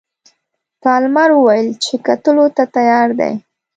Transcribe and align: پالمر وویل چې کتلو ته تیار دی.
پالمر 0.81 1.29
وویل 1.33 1.69
چې 1.83 1.93
کتلو 2.07 2.45
ته 2.55 2.63
تیار 2.75 3.09
دی. 3.19 3.33